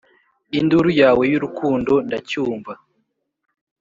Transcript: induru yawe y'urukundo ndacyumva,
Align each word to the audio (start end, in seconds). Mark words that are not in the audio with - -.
induru 0.57 0.89
yawe 1.01 1.23
y'urukundo 1.31 1.93
ndacyumva, 2.07 2.73